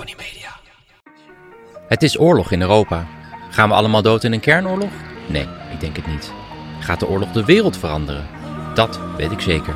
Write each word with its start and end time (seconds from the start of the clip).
Tony 0.00 0.14
Media. 0.16 0.60
Het 1.88 2.02
is 2.02 2.18
oorlog 2.18 2.52
in 2.52 2.60
Europa. 2.60 3.06
Gaan 3.50 3.68
we 3.68 3.74
allemaal 3.74 4.02
dood 4.02 4.24
in 4.24 4.32
een 4.32 4.40
kernoorlog? 4.40 4.90
Nee, 5.26 5.46
ik 5.72 5.80
denk 5.80 5.96
het 5.96 6.06
niet. 6.06 6.32
Gaat 6.80 7.00
de 7.00 7.08
oorlog 7.08 7.32
de 7.32 7.44
wereld 7.44 7.76
veranderen? 7.76 8.26
Dat 8.74 9.00
weet 9.16 9.30
ik 9.30 9.40
zeker. 9.40 9.74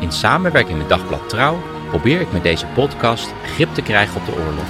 In 0.00 0.12
samenwerking 0.12 0.78
met 0.78 0.88
Dagblad 0.88 1.28
Trouw 1.28 1.62
probeer 1.88 2.20
ik 2.20 2.32
met 2.32 2.42
deze 2.42 2.66
podcast 2.66 3.32
grip 3.44 3.74
te 3.74 3.82
krijgen 3.82 4.20
op 4.20 4.26
de 4.26 4.32
oorlog. 4.32 4.66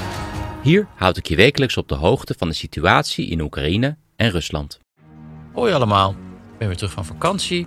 Hier 0.62 0.86
houd 0.94 1.16
ik 1.16 1.26
je 1.26 1.36
wekelijks 1.36 1.76
op 1.76 1.88
de 1.88 1.94
hoogte 1.94 2.34
van 2.38 2.48
de 2.48 2.54
situatie 2.54 3.28
in 3.28 3.40
Oekraïne 3.40 3.96
en 4.16 4.30
Rusland. 4.30 4.78
Hoi 5.52 5.72
allemaal, 5.72 6.10
ik 6.52 6.58
ben 6.58 6.68
weer 6.68 6.76
terug 6.76 6.92
van 6.92 7.04
vakantie. 7.04 7.60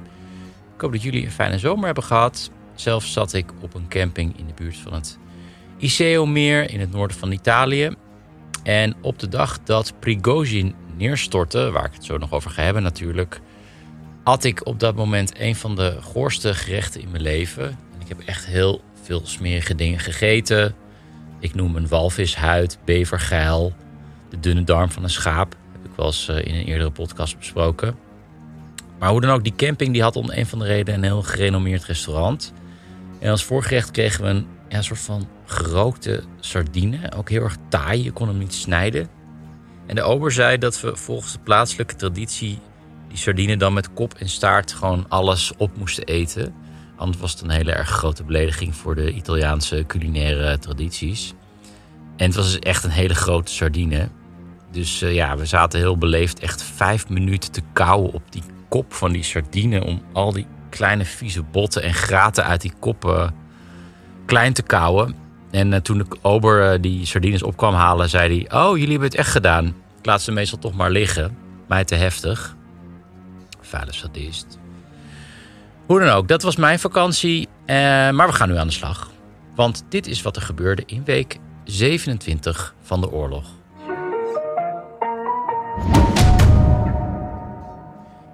Ik 0.75 0.81
hoop 0.81 0.91
dat 0.91 1.01
jullie 1.01 1.25
een 1.25 1.31
fijne 1.31 1.59
zomer 1.59 1.85
hebben 1.85 2.03
gehad. 2.03 2.51
Zelf 2.75 3.05
zat 3.05 3.33
ik 3.33 3.51
op 3.61 3.73
een 3.73 3.87
camping 3.87 4.37
in 4.37 4.47
de 4.47 4.53
buurt 4.53 4.77
van 4.77 4.93
het 4.93 5.19
Iseo-meer 5.79 6.71
in 6.71 6.79
het 6.79 6.91
noorden 6.91 7.17
van 7.17 7.31
Italië. 7.31 7.91
En 8.63 8.95
op 9.01 9.19
de 9.19 9.27
dag 9.27 9.59
dat 9.63 9.93
Prigozhin 9.99 10.75
neerstortte, 10.97 11.71
waar 11.71 11.85
ik 11.85 11.93
het 11.93 12.05
zo 12.05 12.17
nog 12.17 12.31
over 12.31 12.51
ga 12.51 12.63
hebben 12.63 12.83
natuurlijk, 12.83 13.39
had 14.23 14.43
ik 14.43 14.65
op 14.65 14.79
dat 14.79 14.95
moment 14.95 15.39
een 15.39 15.55
van 15.55 15.75
de 15.75 15.97
goorste 16.01 16.53
gerechten 16.53 17.01
in 17.01 17.11
mijn 17.11 17.23
leven. 17.23 17.77
Ik 17.99 18.07
heb 18.07 18.19
echt 18.19 18.45
heel 18.45 18.81
veel 19.01 19.21
smerige 19.23 19.75
dingen 19.75 19.99
gegeten. 19.99 20.75
Ik 21.39 21.53
noem 21.53 21.75
een 21.75 21.87
walvishuid, 21.87 22.77
bevergeil, 22.85 23.73
de 24.29 24.39
dunne 24.39 24.63
darm 24.63 24.89
van 24.89 25.03
een 25.03 25.09
schaap. 25.09 25.55
Heb 25.71 25.85
ik 25.85 25.91
wel 25.95 26.05
eens 26.05 26.27
eh, 26.27 26.45
in 26.45 26.55
een 26.55 26.65
eerdere 26.65 26.91
podcast 26.91 27.37
besproken. 27.37 27.95
Maar 28.99 29.09
hoe 29.09 29.21
dan 29.21 29.29
ook, 29.29 29.43
die 29.43 29.55
camping 29.55 29.93
die 29.93 30.01
had 30.01 30.15
om 30.15 30.29
een 30.29 30.45
van 30.45 30.59
de 30.59 30.65
redenen 30.65 30.99
een 30.99 31.05
heel 31.05 31.21
gerenommeerd 31.21 31.83
restaurant. 31.83 32.53
En 33.19 33.31
als 33.31 33.43
voorgerecht 33.43 33.91
kregen 33.91 34.23
we 34.23 34.29
een, 34.29 34.47
ja, 34.69 34.81
soort 34.81 34.99
van 34.99 35.27
gerookte 35.49 36.23
sardine. 36.39 37.11
Ook 37.15 37.29
heel 37.29 37.43
erg 37.43 37.57
taai, 37.69 38.03
je 38.03 38.11
kon 38.11 38.27
hem 38.27 38.37
niet 38.37 38.53
snijden. 38.53 39.09
En 39.85 39.95
de 39.95 40.01
ober 40.01 40.31
zei 40.31 40.57
dat 40.57 40.81
we 40.81 40.95
volgens 40.95 41.31
de 41.31 41.39
plaatselijke 41.39 41.95
traditie 41.95 42.59
die 43.07 43.17
sardine 43.17 43.57
dan 43.57 43.73
met 43.73 43.93
kop 43.93 44.13
en 44.13 44.29
staart 44.29 44.71
gewoon 44.73 45.05
alles 45.07 45.51
op 45.57 45.77
moesten 45.77 46.03
eten. 46.03 46.53
Anders 46.95 47.19
was 47.19 47.31
het 47.31 47.41
een 47.41 47.49
hele 47.49 47.71
erg 47.71 47.89
grote 47.89 48.23
belediging 48.23 48.75
voor 48.75 48.95
de 48.95 49.13
Italiaanse 49.13 49.83
culinaire 49.87 50.59
tradities. 50.59 51.33
En 52.17 52.25
het 52.25 52.35
was 52.35 52.45
dus 52.45 52.59
echt 52.59 52.83
een 52.83 52.89
hele 52.89 53.15
grote 53.15 53.51
sardine. 53.51 54.09
Dus 54.71 55.01
uh, 55.01 55.13
ja, 55.13 55.37
we 55.37 55.45
zaten 55.45 55.79
heel 55.79 55.97
beleefd 55.97 56.39
echt 56.39 56.63
vijf 56.63 57.09
minuten 57.09 57.51
te 57.51 57.61
kauwen 57.73 58.13
op 58.13 58.21
die 58.29 58.43
kop 58.67 58.93
van 58.93 59.11
die 59.11 59.23
sardine. 59.23 59.83
Om 59.83 60.01
al 60.13 60.31
die 60.31 60.47
kleine 60.69 61.05
vieze 61.05 61.43
botten 61.43 61.83
en 61.83 61.93
graten 61.93 62.45
uit 62.45 62.61
die 62.61 62.73
kop 62.79 63.05
uh, 63.05 63.29
klein 64.25 64.53
te 64.53 64.61
kauwen. 64.61 65.15
En 65.51 65.71
uh, 65.71 65.79
toen 65.79 65.97
de 65.97 66.05
ober 66.21 66.81
die 66.81 67.05
sardines 67.05 67.43
op 67.43 67.57
kwam 67.57 67.73
halen, 67.73 68.09
zei 68.09 68.45
hij... 68.47 68.61
Oh, 68.61 68.69
jullie 68.77 68.91
hebben 68.91 69.09
het 69.09 69.17
echt 69.17 69.31
gedaan. 69.31 69.65
Ik 69.99 70.05
laat 70.05 70.21
ze 70.21 70.31
meestal 70.31 70.59
toch 70.59 70.73
maar 70.73 70.91
liggen. 70.91 71.37
Mij 71.67 71.83
te 71.83 71.95
heftig. 71.95 72.55
Vuile 73.61 73.93
sadist. 73.93 74.59
Hoe 75.85 75.99
dan 75.99 76.09
ook, 76.09 76.27
dat 76.27 76.41
was 76.41 76.55
mijn 76.55 76.79
vakantie. 76.79 77.47
maar 77.67 78.27
we 78.27 78.33
gaan 78.33 78.49
nu 78.49 78.57
aan 78.57 78.67
de 78.67 78.73
slag. 78.73 79.11
Want 79.55 79.85
dit 79.89 80.07
is 80.07 80.21
wat 80.21 80.35
er 80.35 80.41
gebeurde 80.41 80.83
in 80.85 81.03
week 81.05 81.37
27 81.63 82.75
van 82.81 83.01
de 83.01 83.11
oorlog. 83.11 83.45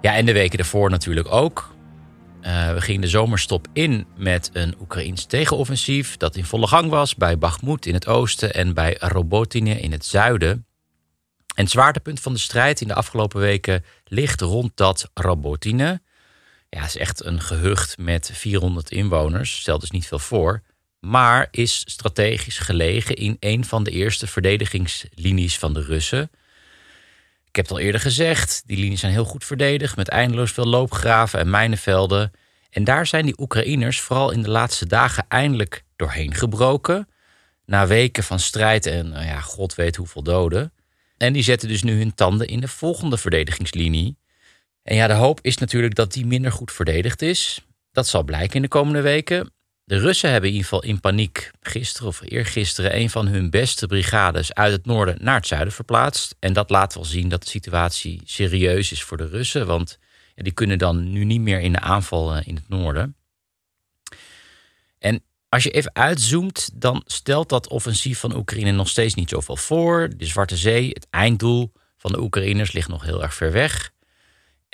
Ja, 0.00 0.14
en 0.14 0.26
de 0.26 0.32
weken 0.32 0.58
ervoor 0.58 0.90
natuurlijk 0.90 1.32
ook. 1.32 1.74
Uh, 2.46 2.72
we 2.72 2.80
gingen 2.80 3.00
de 3.00 3.08
zomerstop 3.08 3.66
in 3.72 4.06
met 4.16 4.50
een 4.52 4.74
Oekraïns 4.80 5.24
tegenoffensief 5.24 6.16
dat 6.16 6.36
in 6.36 6.44
volle 6.44 6.66
gang 6.66 6.90
was 6.90 7.14
bij 7.14 7.38
Bakhmut 7.38 7.86
in 7.86 7.94
het 7.94 8.06
oosten 8.06 8.54
en 8.54 8.74
bij 8.74 8.96
Robotine 8.98 9.80
in 9.80 9.92
het 9.92 10.04
zuiden. 10.04 10.50
En 11.54 11.62
het 11.62 11.70
zwaartepunt 11.70 12.20
van 12.20 12.32
de 12.32 12.38
strijd 12.38 12.80
in 12.80 12.88
de 12.88 12.94
afgelopen 12.94 13.40
weken 13.40 13.84
ligt 14.04 14.40
rond 14.40 14.72
dat 14.74 15.10
Robotine. 15.14 16.00
Ja, 16.68 16.84
is 16.84 16.96
echt 16.96 17.24
een 17.24 17.40
gehucht 17.40 17.98
met 17.98 18.30
400 18.32 18.90
inwoners, 18.90 19.60
stelt 19.60 19.80
dus 19.80 19.90
niet 19.90 20.06
veel 20.06 20.18
voor. 20.18 20.62
Maar 21.00 21.48
is 21.50 21.82
strategisch 21.86 22.58
gelegen 22.58 23.14
in 23.14 23.36
een 23.40 23.64
van 23.64 23.84
de 23.84 23.90
eerste 23.90 24.26
verdedigingslinies 24.26 25.58
van 25.58 25.72
de 25.72 25.82
Russen. 25.82 26.30
Ik 27.56 27.62
heb 27.62 27.70
het 27.70 27.80
al 27.80 27.86
eerder 27.86 28.00
gezegd, 28.00 28.62
die 28.66 28.78
linies 28.78 29.00
zijn 29.00 29.12
heel 29.12 29.24
goed 29.24 29.44
verdedigd 29.44 29.96
met 29.96 30.08
eindeloos 30.08 30.52
veel 30.52 30.66
loopgraven 30.66 31.40
en 31.40 31.50
mijnenvelden. 31.50 32.32
En 32.70 32.84
daar 32.84 33.06
zijn 33.06 33.24
die 33.24 33.40
Oekraïners 33.40 34.00
vooral 34.00 34.30
in 34.30 34.42
de 34.42 34.50
laatste 34.50 34.86
dagen 34.86 35.24
eindelijk 35.28 35.84
doorheen 35.96 36.34
gebroken. 36.34 37.08
Na 37.66 37.86
weken 37.86 38.22
van 38.22 38.38
strijd 38.38 38.86
en 38.86 39.08
nou 39.08 39.24
ja, 39.26 39.40
god 39.40 39.74
weet 39.74 39.96
hoeveel 39.96 40.22
doden. 40.22 40.72
En 41.16 41.32
die 41.32 41.42
zetten 41.42 41.68
dus 41.68 41.82
nu 41.82 41.98
hun 41.98 42.14
tanden 42.14 42.46
in 42.46 42.60
de 42.60 42.68
volgende 42.68 43.18
verdedigingslinie. 43.18 44.18
En 44.82 44.96
ja, 44.96 45.06
de 45.06 45.12
hoop 45.12 45.38
is 45.42 45.56
natuurlijk 45.56 45.94
dat 45.94 46.12
die 46.12 46.26
minder 46.26 46.52
goed 46.52 46.72
verdedigd 46.72 47.22
is. 47.22 47.66
Dat 47.92 48.06
zal 48.06 48.22
blijken 48.22 48.56
in 48.56 48.62
de 48.62 48.68
komende 48.68 49.00
weken. 49.00 49.52
De 49.86 49.98
Russen 49.98 50.30
hebben 50.30 50.50
in 50.50 50.56
ieder 50.56 50.68
geval 50.70 50.88
in 50.88 51.00
paniek 51.00 51.50
gisteren 51.60 52.08
of 52.08 52.20
eergisteren 52.24 52.96
een 52.96 53.10
van 53.10 53.26
hun 53.26 53.50
beste 53.50 53.86
brigades 53.86 54.54
uit 54.54 54.72
het 54.72 54.86
noorden 54.86 55.16
naar 55.20 55.34
het 55.34 55.46
zuiden 55.46 55.72
verplaatst. 55.72 56.34
En 56.38 56.52
dat 56.52 56.70
laat 56.70 56.94
wel 56.94 57.04
zien 57.04 57.28
dat 57.28 57.42
de 57.42 57.48
situatie 57.48 58.20
serieus 58.24 58.92
is 58.92 59.02
voor 59.02 59.16
de 59.16 59.28
Russen, 59.28 59.66
want 59.66 59.98
die 60.34 60.52
kunnen 60.52 60.78
dan 60.78 61.12
nu 61.12 61.24
niet 61.24 61.40
meer 61.40 61.60
in 61.60 61.72
de 61.72 61.80
aanval 61.80 62.38
in 62.38 62.54
het 62.54 62.68
noorden. 62.68 63.16
En 64.98 65.22
als 65.48 65.62
je 65.62 65.70
even 65.70 65.94
uitzoomt, 65.94 66.70
dan 66.74 67.02
stelt 67.06 67.48
dat 67.48 67.68
offensief 67.68 68.18
van 68.18 68.36
Oekraïne 68.36 68.72
nog 68.72 68.88
steeds 68.88 69.14
niet 69.14 69.30
zoveel 69.30 69.56
voor. 69.56 70.10
De 70.16 70.26
Zwarte 70.26 70.56
Zee, 70.56 70.88
het 70.88 71.06
einddoel 71.10 71.72
van 71.96 72.12
de 72.12 72.20
Oekraïners, 72.20 72.72
ligt 72.72 72.88
nog 72.88 73.02
heel 73.02 73.22
erg 73.22 73.34
ver 73.34 73.52
weg. 73.52 73.94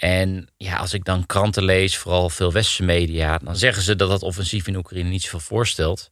En 0.02 0.48
ja, 0.56 0.76
als 0.76 0.92
ik 0.92 1.04
dan 1.04 1.26
kranten 1.26 1.64
lees, 1.64 1.96
vooral 1.96 2.30
veel 2.30 2.52
westerse 2.52 2.82
media, 2.82 3.38
dan 3.38 3.56
zeggen 3.56 3.82
ze 3.82 3.96
dat 3.96 4.08
dat 4.08 4.22
offensief 4.22 4.66
in 4.66 4.76
Oekraïne 4.76 5.08
niet 5.08 5.22
zoveel 5.22 5.40
voorstelt. 5.40 6.10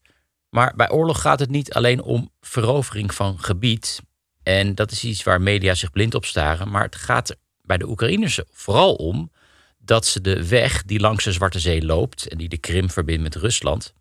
Maar 0.50 0.72
bij 0.76 0.90
oorlog 0.90 1.20
gaat 1.20 1.40
het 1.40 1.50
niet 1.50 1.72
alleen 1.72 2.02
om 2.02 2.32
verovering 2.40 3.14
van 3.14 3.40
gebied. 3.40 4.00
En 4.42 4.74
dat 4.74 4.90
is 4.90 5.04
iets 5.04 5.22
waar 5.22 5.40
media 5.40 5.74
zich 5.74 5.90
blind 5.90 6.14
op 6.14 6.24
staren. 6.24 6.70
Maar 6.70 6.82
het 6.82 6.96
gaat 6.96 7.36
bij 7.62 7.78
de 7.78 7.88
Oekraïners 7.88 8.40
vooral 8.50 8.94
om 8.94 9.32
dat 9.78 10.06
ze 10.06 10.20
de 10.20 10.48
weg 10.48 10.82
die 10.82 11.00
langs 11.00 11.24
de 11.24 11.32
Zwarte 11.32 11.60
Zee 11.60 11.84
loopt 11.84 12.28
en 12.28 12.38
die 12.38 12.48
de 12.48 12.58
Krim 12.58 12.90
verbindt 12.90 13.22
met 13.22 13.34
Rusland, 13.34 13.94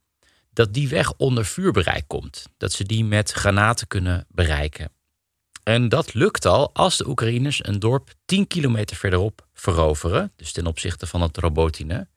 dat 0.54 0.74
die 0.74 0.90
weg 0.90 1.14
onder 1.14 1.46
vuurbereik 1.46 2.08
komt. 2.08 2.46
Dat 2.58 2.72
ze 2.72 2.84
die 2.84 3.06
met 3.06 3.32
granaten 3.32 3.88
kunnen 3.88 4.26
bereiken. 4.28 4.92
En 5.70 5.90
dat 5.90 6.14
lukt 6.14 6.46
al 6.46 6.74
als 6.74 6.98
de 6.98 7.08
Oekraïners 7.08 7.66
een 7.66 7.80
dorp 7.80 8.10
10 8.26 8.48
kilometer 8.48 8.96
verderop 8.96 9.48
veroveren, 9.54 10.32
dus 10.36 10.52
ten 10.52 10.68
opzichte 10.68 11.08
van 11.08 11.22
het 11.22 11.38
Robotine. 11.38 12.08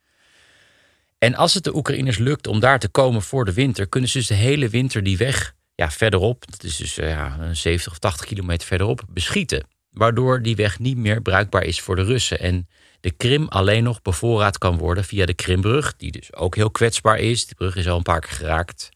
En 1.18 1.34
als 1.34 1.54
het 1.54 1.64
de 1.64 1.76
Oekraïners 1.76 2.18
lukt 2.18 2.46
om 2.46 2.60
daar 2.60 2.78
te 2.78 2.88
komen 2.88 3.22
voor 3.22 3.44
de 3.44 3.52
winter, 3.52 3.88
kunnen 3.88 4.10
ze 4.10 4.18
dus 4.18 4.26
de 4.26 4.34
hele 4.34 4.68
winter 4.68 5.02
die 5.02 5.16
weg 5.16 5.54
ja, 5.74 5.90
verderop, 5.90 6.44
dat 6.50 6.62
is 6.62 6.76
dus 6.76 6.94
ja, 6.94 7.54
70 7.54 7.92
of 7.92 7.98
80 7.98 8.26
kilometer 8.26 8.66
verderop, 8.66 9.04
beschieten. 9.08 9.66
Waardoor 9.90 10.42
die 10.42 10.56
weg 10.56 10.78
niet 10.78 10.96
meer 10.96 11.22
bruikbaar 11.22 11.64
is 11.64 11.80
voor 11.80 11.96
de 11.96 12.04
Russen. 12.04 12.40
En 12.40 12.68
de 13.00 13.10
Krim 13.10 13.48
alleen 13.48 13.82
nog 13.82 14.02
bevoorraad 14.02 14.58
kan 14.58 14.78
worden 14.78 15.04
via 15.04 15.26
de 15.26 15.34
Krimbrug, 15.34 15.96
die 15.96 16.12
dus 16.12 16.34
ook 16.34 16.56
heel 16.56 16.70
kwetsbaar 16.70 17.18
is. 17.18 17.46
Die 17.46 17.54
brug 17.54 17.76
is 17.76 17.88
al 17.88 17.96
een 17.96 18.02
paar 18.02 18.20
keer 18.20 18.36
geraakt. 18.36 18.88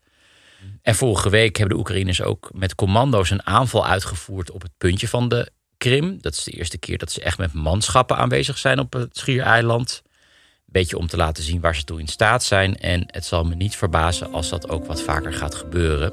En 0.82 0.94
vorige 0.94 1.30
week 1.30 1.56
hebben 1.56 1.74
de 1.74 1.80
Oekraïners 1.82 2.22
ook 2.22 2.50
met 2.52 2.74
commando's 2.74 3.30
een 3.30 3.46
aanval 3.46 3.86
uitgevoerd 3.86 4.50
op 4.50 4.62
het 4.62 4.72
puntje 4.78 5.08
van 5.08 5.28
de 5.28 5.50
Krim. 5.76 6.18
Dat 6.20 6.32
is 6.32 6.44
de 6.44 6.50
eerste 6.50 6.78
keer 6.78 6.98
dat 6.98 7.12
ze 7.12 7.20
echt 7.20 7.38
met 7.38 7.52
manschappen 7.52 8.16
aanwezig 8.16 8.58
zijn 8.58 8.78
op 8.78 8.92
het 8.92 9.18
Schiereiland. 9.18 10.02
Beetje 10.64 10.98
om 10.98 11.06
te 11.06 11.16
laten 11.16 11.42
zien 11.42 11.60
waar 11.60 11.74
ze 11.74 11.84
toe 11.84 12.00
in 12.00 12.08
staat 12.08 12.44
zijn. 12.44 12.76
En 12.76 13.04
het 13.06 13.24
zal 13.24 13.44
me 13.44 13.54
niet 13.54 13.76
verbazen 13.76 14.32
als 14.32 14.48
dat 14.48 14.68
ook 14.68 14.86
wat 14.86 15.02
vaker 15.02 15.32
gaat 15.32 15.54
gebeuren. 15.54 16.12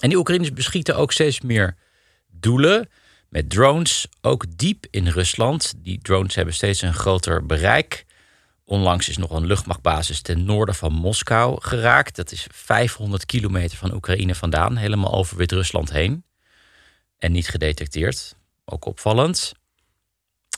En 0.00 0.08
die 0.08 0.18
Oekraïners 0.18 0.52
beschieten 0.52 0.96
ook 0.96 1.12
steeds 1.12 1.40
meer 1.40 1.76
doelen. 2.30 2.88
met 3.28 3.50
drones, 3.50 4.08
ook 4.20 4.44
diep 4.56 4.86
in 4.90 5.06
Rusland. 5.08 5.74
Die 5.76 5.98
drones 6.02 6.34
hebben 6.34 6.54
steeds 6.54 6.82
een 6.82 6.94
groter 6.94 7.46
bereik. 7.46 8.05
Onlangs 8.68 9.08
is 9.08 9.16
nog 9.16 9.30
een 9.30 9.46
luchtmachtbasis 9.46 10.20
ten 10.20 10.44
noorden 10.44 10.74
van 10.74 10.92
Moskou 10.92 11.60
geraakt. 11.62 12.16
Dat 12.16 12.32
is 12.32 12.46
500 12.52 13.26
kilometer 13.26 13.76
van 13.76 13.94
Oekraïne 13.94 14.34
vandaan, 14.34 14.76
helemaal 14.76 15.12
over 15.12 15.36
Wit-Rusland 15.36 15.90
heen. 15.90 16.24
En 17.18 17.32
niet 17.32 17.48
gedetecteerd, 17.48 18.36
ook 18.64 18.84
opvallend. 18.84 19.52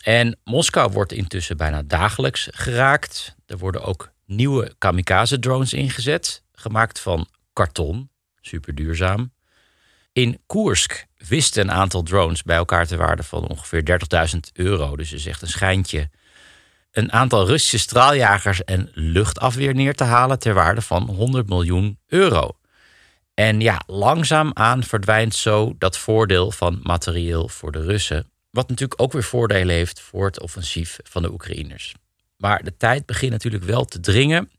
En 0.02 0.38
Moskou 0.44 0.92
wordt 0.92 1.12
intussen 1.12 1.56
bijna 1.56 1.82
dagelijks 1.82 2.48
geraakt. 2.50 3.34
Er 3.46 3.58
worden 3.58 3.82
ook 3.82 4.12
nieuwe 4.24 4.74
kamikaze-drones 4.78 5.72
ingezet, 5.72 6.42
gemaakt 6.52 7.00
van 7.00 7.28
karton, 7.52 8.10
super 8.40 8.74
duurzaam. 8.74 9.32
In 10.12 10.40
Koersk 10.46 11.06
wisten 11.28 11.62
een 11.62 11.72
aantal 11.72 12.02
drones 12.02 12.42
bij 12.42 12.56
elkaar 12.56 12.86
te 12.86 12.96
waarde 12.96 13.22
van 13.22 13.48
ongeveer 13.48 14.00
30.000 14.34 14.38
euro. 14.52 14.96
Dus 14.96 15.12
is 15.12 15.26
echt 15.26 15.42
een 15.42 15.48
schijntje. 15.48 16.10
Een 16.92 17.12
aantal 17.12 17.46
Russische 17.46 17.78
straaljagers 17.78 18.64
en 18.64 18.90
luchtafweer 18.94 19.74
neer 19.74 19.94
te 19.94 20.04
halen 20.04 20.38
ter 20.38 20.54
waarde 20.54 20.80
van 20.80 21.02
100 21.02 21.48
miljoen 21.48 21.98
euro. 22.06 22.56
En 23.34 23.60
ja, 23.60 23.80
langzaamaan 23.86 24.82
verdwijnt 24.84 25.34
zo 25.34 25.74
dat 25.78 25.98
voordeel 25.98 26.50
van 26.50 26.80
materieel 26.82 27.48
voor 27.48 27.72
de 27.72 27.82
Russen. 27.82 28.30
Wat 28.50 28.68
natuurlijk 28.68 29.02
ook 29.02 29.12
weer 29.12 29.22
voordelen 29.22 29.74
heeft 29.74 30.00
voor 30.00 30.26
het 30.26 30.40
offensief 30.40 30.98
van 31.02 31.22
de 31.22 31.32
Oekraïners. 31.32 31.94
Maar 32.36 32.62
de 32.62 32.76
tijd 32.76 33.06
begint 33.06 33.32
natuurlijk 33.32 33.64
wel 33.64 33.84
te 33.84 34.00
dringen. 34.00 34.50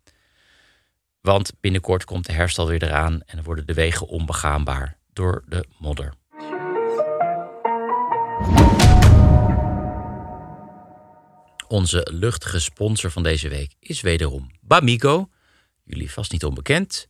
Want 1.21 1.51
binnenkort 1.59 2.05
komt 2.05 2.25
de 2.25 2.33
herfst 2.33 2.59
alweer 2.59 2.83
eraan 2.83 3.21
en 3.25 3.43
worden 3.43 3.67
de 3.67 3.73
wegen 3.73 4.07
onbegaanbaar 4.07 4.97
door 5.13 5.43
de 5.47 5.65
modder. 5.77 6.13
Onze 11.69 12.07
luchtige 12.11 12.59
sponsor 12.59 13.11
van 13.11 13.23
deze 13.23 13.49
week 13.49 13.71
is 13.79 14.01
wederom 14.01 14.51
Bamigo. 14.61 15.29
Jullie 15.83 16.11
vast 16.11 16.31
niet 16.31 16.43
onbekend. 16.43 17.07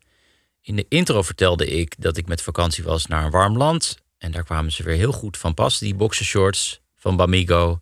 In 0.61 0.75
de 0.75 0.85
intro 0.89 1.21
vertelde 1.21 1.67
ik 1.67 1.95
dat 1.97 2.17
ik 2.17 2.27
met 2.27 2.41
vakantie 2.41 2.83
was 2.83 3.05
naar 3.05 3.25
een 3.25 3.31
warm 3.31 3.57
land. 3.57 3.97
En 4.17 4.31
daar 4.31 4.43
kwamen 4.43 4.71
ze 4.71 4.83
weer 4.83 4.95
heel 4.95 5.11
goed 5.11 5.37
van 5.37 5.53
pas, 5.53 5.79
die 5.79 5.95
boxershorts 5.95 6.81
van 6.95 7.15
Bamigo. 7.15 7.79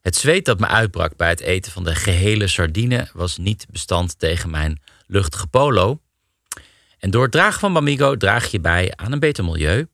Het 0.00 0.16
zweet 0.16 0.44
dat 0.44 0.58
me 0.58 0.66
uitbrak 0.66 1.16
bij 1.16 1.28
het 1.28 1.40
eten 1.40 1.72
van 1.72 1.84
de 1.84 1.94
gehele 1.94 2.48
sardine 2.48 3.08
was 3.12 3.38
niet 3.38 3.66
bestand 3.70 4.18
tegen 4.18 4.50
mijn 4.50 4.80
luchtige 5.06 5.46
polo. 5.46 6.00
En 6.98 7.10
door 7.10 7.22
het 7.22 7.32
dragen 7.32 7.60
van 7.60 7.72
Bamigo 7.72 8.16
draag 8.16 8.50
je 8.50 8.60
bij 8.60 8.92
aan 8.96 9.12
een 9.12 9.20
beter 9.20 9.44
milieu. 9.44 9.86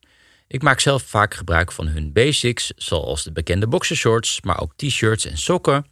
Ik 0.46 0.62
maak 0.62 0.80
zelf 0.80 1.02
vaak 1.02 1.34
gebruik 1.34 1.72
van 1.72 1.86
hun 1.86 2.12
basics, 2.12 2.72
zoals 2.76 3.22
de 3.22 3.32
bekende 3.32 3.68
boxershorts, 3.68 4.40
maar 4.40 4.60
ook 4.60 4.72
t-shirts 4.76 5.26
en 5.26 5.38
sokken. 5.38 5.89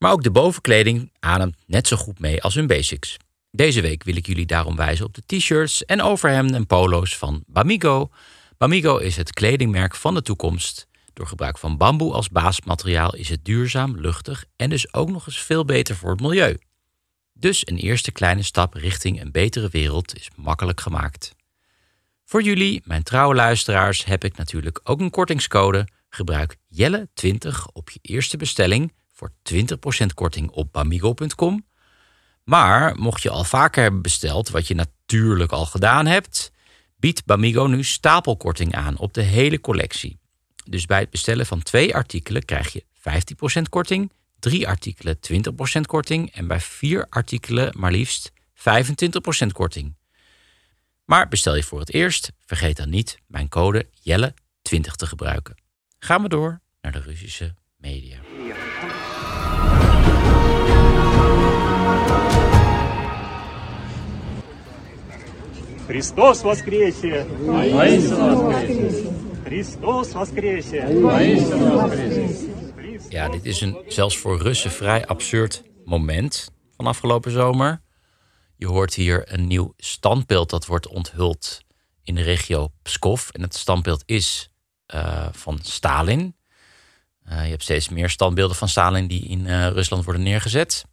Maar 0.00 0.12
ook 0.12 0.22
de 0.22 0.30
bovenkleding 0.30 1.12
ademt 1.18 1.56
net 1.66 1.86
zo 1.86 1.96
goed 1.96 2.18
mee 2.18 2.42
als 2.42 2.54
hun 2.54 2.66
basics. 2.66 3.16
Deze 3.50 3.80
week 3.80 4.02
wil 4.02 4.16
ik 4.16 4.26
jullie 4.26 4.46
daarom 4.46 4.76
wijzen 4.76 5.06
op 5.06 5.14
de 5.14 5.22
t-shirts 5.26 5.84
en 5.84 6.02
overhemden 6.02 6.56
en 6.56 6.66
polo's 6.66 7.16
van 7.16 7.44
Bamigo. 7.46 8.10
Bamigo 8.58 8.96
is 8.96 9.16
het 9.16 9.32
kledingmerk 9.32 9.94
van 9.94 10.14
de 10.14 10.22
toekomst. 10.22 10.86
Door 11.12 11.26
gebruik 11.26 11.58
van 11.58 11.76
bamboe 11.76 12.12
als 12.12 12.28
basismateriaal 12.28 13.14
is 13.14 13.28
het 13.28 13.44
duurzaam, 13.44 13.96
luchtig 13.96 14.44
en 14.56 14.70
dus 14.70 14.94
ook 14.94 15.10
nog 15.10 15.26
eens 15.26 15.40
veel 15.40 15.64
beter 15.64 15.96
voor 15.96 16.10
het 16.10 16.20
milieu. 16.20 16.58
Dus 17.32 17.66
een 17.66 17.78
eerste 17.78 18.12
kleine 18.12 18.42
stap 18.42 18.74
richting 18.74 19.20
een 19.20 19.32
betere 19.32 19.68
wereld 19.68 20.16
is 20.16 20.28
makkelijk 20.36 20.80
gemaakt. 20.80 21.34
Voor 22.24 22.42
jullie, 22.42 22.82
mijn 22.84 23.02
trouwe 23.02 23.34
luisteraars, 23.34 24.04
heb 24.04 24.24
ik 24.24 24.36
natuurlijk 24.36 24.80
ook 24.84 25.00
een 25.00 25.10
kortingscode. 25.10 25.88
Gebruik 26.08 26.56
Jelle20 26.76 27.48
op 27.72 27.90
je 27.90 27.98
eerste 28.02 28.36
bestelling 28.36 28.92
voor 29.20 29.32
20% 30.04 30.06
korting 30.14 30.50
op 30.50 30.72
bamigo.com. 30.72 31.66
Maar 32.44 32.96
mocht 32.96 33.22
je 33.22 33.30
al 33.30 33.44
vaker 33.44 33.82
hebben 33.82 34.02
besteld, 34.02 34.48
wat 34.48 34.66
je 34.66 34.74
natuurlijk 34.74 35.52
al 35.52 35.66
gedaan 35.66 36.06
hebt, 36.06 36.52
biedt 36.96 37.24
Bamigo 37.24 37.66
nu 37.66 37.84
stapelkorting 37.84 38.74
aan 38.74 38.98
op 38.98 39.14
de 39.14 39.22
hele 39.22 39.60
collectie. 39.60 40.18
Dus 40.64 40.86
bij 40.86 41.00
het 41.00 41.10
bestellen 41.10 41.46
van 41.46 41.62
twee 41.62 41.94
artikelen 41.94 42.44
krijg 42.44 42.72
je 42.72 42.84
15% 43.58 43.62
korting, 43.68 44.12
drie 44.38 44.68
artikelen 44.68 45.18
20% 45.78 45.80
korting 45.86 46.32
en 46.32 46.46
bij 46.46 46.60
vier 46.60 47.06
artikelen 47.08 47.74
maar 47.78 47.92
liefst 47.92 48.32
25% 48.54 49.46
korting. 49.52 49.96
Maar 51.04 51.28
bestel 51.28 51.56
je 51.56 51.62
voor 51.62 51.80
het 51.80 51.92
eerst, 51.92 52.32
vergeet 52.46 52.76
dan 52.76 52.90
niet 52.90 53.18
mijn 53.26 53.48
code 53.48 53.86
Jelle20 53.86 54.94
te 54.96 55.06
gebruiken. 55.06 55.54
Gaan 55.98 56.22
we 56.22 56.28
door 56.28 56.60
naar 56.80 56.92
de 56.92 57.00
Russische 57.00 57.54
media. 57.76 58.29
Христос 65.89 66.41
воскресе! 66.41 67.25
Христос 69.43 70.11
воскресе! 70.11 70.83
Ja, 73.09 73.29
dit 73.29 73.45
is 73.45 73.61
een 73.61 73.77
zelfs 73.87 74.17
voor 74.17 74.41
Russen 74.41 74.71
vrij 74.71 75.05
absurd 75.05 75.63
moment 75.85 76.51
van 76.75 76.87
afgelopen 76.87 77.31
zomer. 77.31 77.81
Je 78.57 78.67
hoort 78.67 78.93
hier 78.93 79.33
een 79.33 79.47
nieuw 79.47 79.73
standbeeld 79.77 80.49
dat 80.49 80.65
wordt 80.65 80.87
onthuld 80.87 81.61
in 82.03 82.15
de 82.15 82.21
regio 82.21 82.71
Pskov. 82.81 83.29
En 83.29 83.41
het 83.41 83.55
standbeeld 83.55 84.03
is 84.05 84.49
uh, 84.95 85.27
van 85.31 85.59
Stalin. 85.61 86.35
Uh, 87.29 87.43
je 87.43 87.49
hebt 87.49 87.63
steeds 87.63 87.89
meer 87.89 88.09
standbeelden 88.09 88.55
van 88.55 88.69
Stalin 88.69 89.07
die 89.07 89.27
in 89.27 89.39
uh, 89.39 89.67
Rusland 89.67 90.03
worden 90.03 90.23
neergezet. 90.23 90.85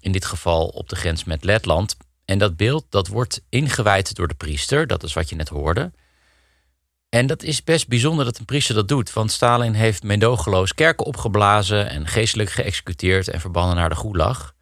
In 0.00 0.12
dit 0.12 0.24
geval 0.24 0.66
op 0.66 0.88
de 0.88 0.96
grens 0.96 1.24
met 1.24 1.44
Letland. 1.44 1.96
En 2.25 2.37
dat 2.37 2.57
beeld 2.57 2.85
dat 2.89 3.07
wordt 3.07 3.41
ingewijd 3.49 4.15
door 4.15 4.27
de 4.27 4.33
priester. 4.33 4.87
Dat 4.87 5.03
is 5.03 5.13
wat 5.13 5.29
je 5.29 5.35
net 5.35 5.49
hoorde. 5.49 5.91
En 7.09 7.27
dat 7.27 7.43
is 7.43 7.63
best 7.63 7.87
bijzonder 7.87 8.25
dat 8.25 8.39
een 8.39 8.45
priester 8.45 8.75
dat 8.75 8.87
doet. 8.87 9.13
Want 9.13 9.31
Stalin 9.31 9.73
heeft 9.73 10.03
meedogenloos 10.03 10.73
kerken 10.73 11.05
opgeblazen... 11.05 11.89
en 11.89 12.07
geestelijk 12.07 12.49
geëxecuteerd 12.49 13.27
en 13.27 13.39
verbannen 13.39 13.75
naar 13.75 13.89
de 13.89 13.95
gulag. 13.95 14.53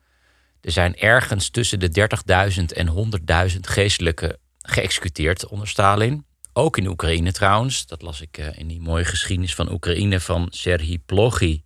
Er 0.61 0.71
zijn 0.71 0.97
ergens 0.97 1.49
tussen 1.49 1.79
de 1.79 2.09
30.000 2.57 2.63
en 2.65 3.11
100.000 3.51 3.59
geestelijke 3.59 4.39
geëxecuteerd 4.57 5.47
onder 5.47 5.67
Stalin. 5.67 6.25
Ook 6.53 6.77
in 6.77 6.87
Oekraïne 6.87 7.31
trouwens. 7.31 7.85
Dat 7.85 8.01
las 8.01 8.21
ik 8.21 8.37
in 8.37 8.67
die 8.67 8.81
mooie 8.81 9.05
geschiedenis 9.05 9.55
van 9.55 9.71
Oekraïne 9.71 10.19
van 10.19 10.47
Serhii 10.49 10.99
Plochy. 10.99 11.61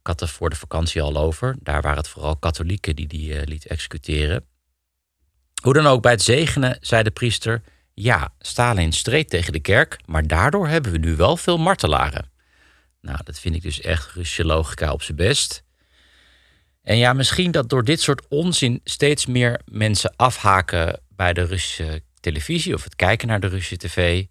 Ik 0.00 0.10
had 0.10 0.20
er 0.20 0.28
voor 0.28 0.50
de 0.50 0.56
vakantie 0.56 1.02
al 1.02 1.16
over. 1.16 1.56
Daar 1.60 1.82
waren 1.82 1.98
het 1.98 2.08
vooral 2.08 2.36
katholieken 2.36 2.96
die 2.96 3.06
die 3.06 3.34
uh, 3.34 3.42
liet 3.44 3.66
executeren. 3.66 4.44
Hoe 5.64 5.72
dan 5.74 5.86
ook, 5.86 6.02
bij 6.02 6.12
het 6.12 6.22
zegenen 6.22 6.78
zei 6.80 7.02
de 7.02 7.10
priester... 7.10 7.62
ja, 7.94 8.32
Stalin 8.38 8.92
streed 8.92 9.30
tegen 9.30 9.52
de 9.52 9.60
kerk... 9.60 9.98
maar 10.06 10.26
daardoor 10.26 10.68
hebben 10.68 10.92
we 10.92 10.98
nu 10.98 11.16
wel 11.16 11.36
veel 11.36 11.58
martelaren. 11.58 12.30
Nou, 13.00 13.18
dat 13.24 13.38
vind 13.38 13.54
ik 13.54 13.62
dus 13.62 13.80
echt 13.80 14.12
Russische 14.12 14.44
logica 14.44 14.92
op 14.92 15.02
zijn 15.02 15.16
best. 15.16 15.62
En 16.82 16.96
ja, 16.96 17.12
misschien 17.12 17.50
dat 17.50 17.68
door 17.68 17.84
dit 17.84 18.00
soort 18.00 18.28
onzin... 18.28 18.80
steeds 18.84 19.26
meer 19.26 19.60
mensen 19.64 20.12
afhaken 20.16 21.00
bij 21.08 21.32
de 21.32 21.44
Russische 21.44 22.02
televisie... 22.20 22.74
of 22.74 22.84
het 22.84 22.96
kijken 22.96 23.28
naar 23.28 23.40
de 23.40 23.48
Russische 23.48 23.76
tv... 23.76 24.24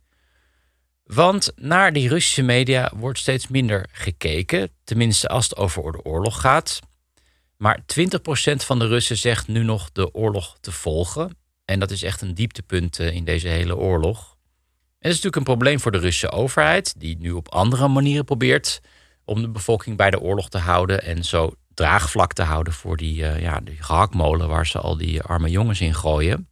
Want 1.04 1.52
naar 1.56 1.94
die 1.94 2.10
Russische 2.10 2.42
media 2.42 2.92
wordt 2.96 3.20
steeds 3.20 3.48
minder 3.48 3.86
gekeken, 3.92 4.70
tenminste 4.84 5.28
als 5.28 5.50
het 5.50 5.58
over 5.58 5.92
de 5.92 6.04
oorlog 6.04 6.42
gaat. 6.42 6.80
Maar 7.64 7.80
20% 7.80 7.86
van 8.56 8.80
de 8.80 8.88
Russen 8.88 9.18
zegt 9.18 9.48
nu 9.48 9.64
nog 9.64 9.92
de 9.92 10.14
oorlog 10.14 10.58
te 10.62 10.72
volgen. 10.72 11.38
En 11.66 11.80
dat 11.80 11.92
is 11.92 12.04
echt 12.04 12.22
een 12.22 12.34
dieptepunt 12.34 13.00
in 13.00 13.24
deze 13.24 13.48
hele 13.48 13.78
oorlog. 13.78 14.18
En 14.20 15.10
dat 15.10 15.12
is 15.12 15.22
natuurlijk 15.22 15.36
een 15.36 15.44
probleem 15.44 15.80
voor 15.80 15.92
de 15.92 15.98
Russische 15.98 16.32
overheid, 16.32 17.00
die 17.00 17.18
nu 17.18 17.32
op 17.32 17.50
andere 17.50 17.88
manieren 17.88 18.26
probeert 18.26 18.82
om 19.26 19.42
de 19.42 19.50
bevolking 19.50 19.98
bij 19.98 20.10
de 20.10 20.20
oorlog 20.20 20.50
te 20.50 20.58
houden 20.58 21.04
en 21.04 21.24
zo 21.24 21.54
draagvlak 21.74 22.34
te 22.34 22.44
houden 22.44 22.74
voor 22.74 22.98
die, 22.98 23.22
uh, 23.22 23.42
ja, 23.42 23.60
die 23.60 23.84
gehaktmolen 23.84 24.48
waar 24.48 24.68
ze 24.68 24.80
al 24.80 24.98
die 24.98 25.22
arme 25.22 25.50
jongens 25.50 25.82
in 25.82 25.94
gooien. 25.94 26.50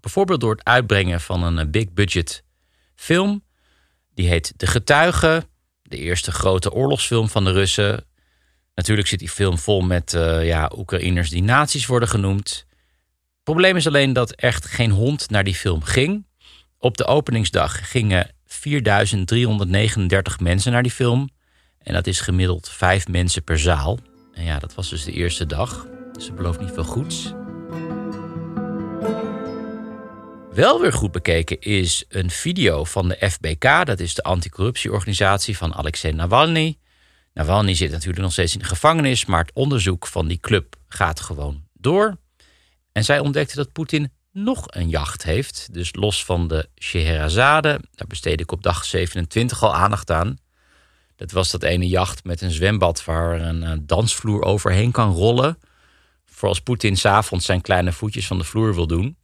Bijvoorbeeld 0.00 0.40
door 0.40 0.52
het 0.52 0.64
uitbrengen 0.64 1.20
van 1.20 1.42
een 1.42 1.70
big 1.70 1.92
budget 1.92 2.44
film. 2.94 3.44
Die 4.14 4.28
heet 4.28 4.52
De 4.56 4.66
Getuigen, 4.66 5.44
de 5.82 5.96
eerste 5.96 6.32
grote 6.32 6.72
oorlogsfilm 6.72 7.28
van 7.28 7.44
de 7.44 7.52
Russen. 7.52 8.06
Natuurlijk 8.78 9.08
zit 9.08 9.18
die 9.18 9.28
film 9.28 9.58
vol 9.58 9.80
met 9.80 10.12
uh, 10.12 10.46
ja, 10.46 10.70
Oekraïners 10.76 11.30
die 11.30 11.42
nazi's 11.42 11.86
worden 11.86 12.08
genoemd. 12.08 12.48
Het 12.48 13.42
probleem 13.42 13.76
is 13.76 13.86
alleen 13.86 14.12
dat 14.12 14.32
echt 14.32 14.66
geen 14.66 14.90
hond 14.90 15.30
naar 15.30 15.44
die 15.44 15.54
film 15.54 15.82
ging. 15.82 16.26
Op 16.78 16.96
de 16.96 17.06
openingsdag 17.06 17.90
gingen 17.90 18.30
4339 18.46 20.40
mensen 20.40 20.72
naar 20.72 20.82
die 20.82 20.92
film. 20.92 21.28
En 21.82 21.94
dat 21.94 22.06
is 22.06 22.20
gemiddeld 22.20 22.68
vijf 22.68 23.08
mensen 23.08 23.44
per 23.44 23.58
zaal. 23.58 23.98
En 24.32 24.44
ja, 24.44 24.58
dat 24.58 24.74
was 24.74 24.88
dus 24.88 25.04
de 25.04 25.12
eerste 25.12 25.46
dag. 25.46 25.86
Dus 26.12 26.26
het 26.26 26.36
belooft 26.36 26.60
niet 26.60 26.72
veel 26.72 26.84
goeds. 26.84 27.32
wel 30.52 30.80
weer 30.80 30.92
goed 30.92 31.12
bekeken 31.12 31.60
is 31.60 32.04
een 32.08 32.30
video 32.30 32.84
van 32.84 33.08
de 33.08 33.30
FBK. 33.30 33.86
Dat 33.86 34.00
is 34.00 34.14
de 34.14 34.22
anticorruptieorganisatie 34.22 35.56
van 35.56 35.74
Alexei 35.74 36.12
Navalny. 36.12 36.78
Navalny 37.38 37.74
zit 37.74 37.90
natuurlijk 37.90 38.20
nog 38.20 38.32
steeds 38.32 38.52
in 38.52 38.58
de 38.58 38.64
gevangenis, 38.64 39.24
maar 39.24 39.40
het 39.40 39.54
onderzoek 39.54 40.06
van 40.06 40.26
die 40.26 40.38
club 40.38 40.76
gaat 40.88 41.20
gewoon 41.20 41.62
door. 41.72 42.16
En 42.92 43.04
zij 43.04 43.18
ontdekte 43.18 43.56
dat 43.56 43.72
Poetin 43.72 44.12
nog 44.32 44.64
een 44.66 44.88
jacht 44.88 45.22
heeft. 45.22 45.68
Dus 45.72 45.94
los 45.94 46.24
van 46.24 46.48
de 46.48 46.68
Scheherazade, 46.74 47.80
daar 47.94 48.06
besteed 48.06 48.40
ik 48.40 48.52
op 48.52 48.62
dag 48.62 48.84
27 48.84 49.62
al 49.62 49.74
aandacht 49.74 50.10
aan. 50.10 50.38
Dat 51.16 51.30
was 51.30 51.50
dat 51.50 51.62
ene 51.62 51.88
jacht 51.88 52.24
met 52.24 52.40
een 52.40 52.50
zwembad 52.50 53.04
waar 53.04 53.40
een 53.40 53.62
eh, 53.62 53.72
dansvloer 53.80 54.42
overheen 54.42 54.90
kan 54.90 55.12
rollen. 55.12 55.58
Voor 56.24 56.48
als 56.48 56.60
Poetin 56.60 56.96
s'avonds 56.96 57.46
zijn 57.46 57.60
kleine 57.60 57.92
voetjes 57.92 58.26
van 58.26 58.38
de 58.38 58.44
vloer 58.44 58.74
wil 58.74 58.86
doen. 58.86 59.16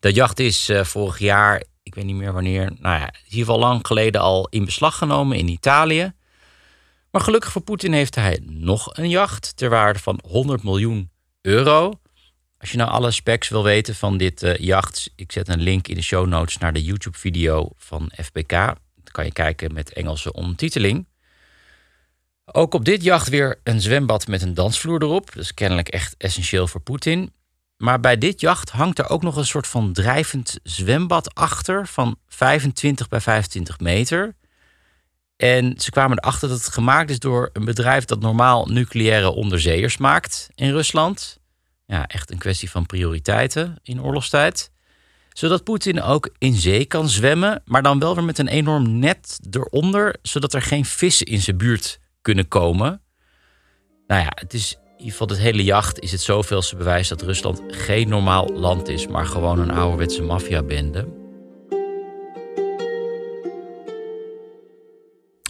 Dat 0.00 0.14
jacht 0.14 0.38
is 0.38 0.70
uh, 0.70 0.84
vorig 0.84 1.18
jaar, 1.18 1.62
ik 1.82 1.94
weet 1.94 2.04
niet 2.04 2.16
meer 2.16 2.32
wanneer, 2.32 2.72
nou 2.78 2.98
ja, 2.98 3.06
in 3.06 3.24
ieder 3.24 3.38
geval 3.38 3.58
lang 3.58 3.86
geleden 3.86 4.20
al 4.20 4.46
in 4.48 4.64
beslag 4.64 4.98
genomen 4.98 5.38
in 5.38 5.48
Italië. 5.48 6.12
Maar 7.14 7.22
gelukkig 7.22 7.52
voor 7.52 7.62
Poetin 7.62 7.92
heeft 7.92 8.14
hij 8.14 8.40
nog 8.42 8.96
een 8.96 9.08
jacht 9.08 9.56
ter 9.56 9.70
waarde 9.70 9.98
van 9.98 10.20
100 10.26 10.62
miljoen 10.62 11.10
euro. 11.40 12.00
Als 12.58 12.70
je 12.70 12.76
nou 12.76 12.90
alle 12.90 13.10
specs 13.10 13.48
wil 13.48 13.62
weten 13.62 13.94
van 13.94 14.16
dit 14.16 14.42
uh, 14.42 14.56
jacht, 14.56 15.12
ik 15.16 15.32
zet 15.32 15.48
een 15.48 15.60
link 15.60 15.88
in 15.88 15.94
de 15.94 16.02
show 16.02 16.26
notes 16.26 16.58
naar 16.58 16.72
de 16.72 16.84
YouTube-video 16.84 17.70
van 17.76 18.12
FBK. 18.22 18.50
Dan 18.50 19.12
kan 19.12 19.24
je 19.24 19.32
kijken 19.32 19.72
met 19.72 19.92
Engelse 19.92 20.32
ondertiteling. 20.32 21.06
Ook 22.44 22.74
op 22.74 22.84
dit 22.84 23.02
jacht 23.02 23.28
weer 23.28 23.60
een 23.62 23.80
zwembad 23.80 24.26
met 24.26 24.42
een 24.42 24.54
dansvloer 24.54 25.02
erop. 25.02 25.32
Dat 25.34 25.42
is 25.42 25.54
kennelijk 25.54 25.88
echt 25.88 26.14
essentieel 26.18 26.66
voor 26.66 26.80
Poetin. 26.80 27.32
Maar 27.76 28.00
bij 28.00 28.18
dit 28.18 28.40
jacht 28.40 28.70
hangt 28.70 28.98
er 28.98 29.08
ook 29.08 29.22
nog 29.22 29.36
een 29.36 29.46
soort 29.46 29.66
van 29.66 29.92
drijvend 29.92 30.58
zwembad 30.62 31.34
achter 31.34 31.86
van 31.86 32.16
25 32.28 33.08
bij 33.08 33.20
25 33.20 33.80
meter. 33.80 34.34
En 35.44 35.74
ze 35.76 35.90
kwamen 35.90 36.18
erachter 36.18 36.48
dat 36.48 36.58
het 36.58 36.72
gemaakt 36.72 37.10
is 37.10 37.18
door 37.18 37.50
een 37.52 37.64
bedrijf 37.64 38.04
dat 38.04 38.20
normaal 38.20 38.66
nucleaire 38.66 39.30
onderzeeërs 39.30 39.96
maakt 39.96 40.48
in 40.54 40.70
Rusland. 40.70 41.40
Ja, 41.86 42.06
echt 42.06 42.30
een 42.30 42.38
kwestie 42.38 42.70
van 42.70 42.86
prioriteiten 42.86 43.76
in 43.82 44.02
oorlogstijd. 44.02 44.70
Zodat 45.32 45.64
Poetin 45.64 46.02
ook 46.02 46.30
in 46.38 46.54
zee 46.54 46.84
kan 46.84 47.08
zwemmen, 47.08 47.62
maar 47.64 47.82
dan 47.82 47.98
wel 47.98 48.14
weer 48.14 48.24
met 48.24 48.38
een 48.38 48.48
enorm 48.48 48.98
net 48.98 49.38
eronder, 49.50 50.16
zodat 50.22 50.54
er 50.54 50.62
geen 50.62 50.84
vissen 50.84 51.26
in 51.26 51.40
zijn 51.40 51.56
buurt 51.56 51.98
kunnen 52.22 52.48
komen. 52.48 53.02
Nou 54.06 54.22
ja, 54.22 54.32
het 54.34 54.54
is 54.54 54.72
in 54.72 54.90
ieder 54.96 55.10
geval 55.10 55.28
het 55.28 55.38
hele 55.38 55.64
jacht 55.64 56.00
is 56.00 56.12
het 56.12 56.20
zoveelste 56.20 56.76
bewijs 56.76 57.08
dat 57.08 57.22
Rusland 57.22 57.62
geen 57.68 58.08
normaal 58.08 58.48
land 58.52 58.88
is, 58.88 59.06
maar 59.06 59.26
gewoon 59.26 59.58
een 59.58 59.70
ouderwetse 59.70 60.22
maffiabende. 60.22 61.23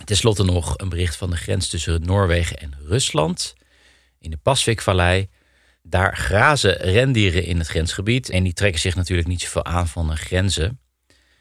Ten 0.04 0.16
slotte 0.16 0.44
nog 0.44 0.74
een 0.76 0.88
bericht 0.88 1.16
van 1.16 1.30
de 1.30 1.36
grens 1.36 1.68
tussen 1.68 2.02
Noorwegen 2.02 2.58
en 2.58 2.74
Rusland. 2.86 3.54
In 4.18 4.30
de 4.30 4.36
Pasvikvallei. 4.36 5.28
Daar 5.82 6.16
grazen 6.16 6.76
rendieren 6.76 7.44
in 7.44 7.58
het 7.58 7.66
grensgebied. 7.66 8.30
En 8.30 8.42
die 8.42 8.52
trekken 8.52 8.80
zich 8.80 8.94
natuurlijk 8.94 9.28
niet 9.28 9.40
zoveel 9.40 9.64
aan 9.64 9.88
van 9.88 10.08
de 10.08 10.16
grenzen. 10.16 10.80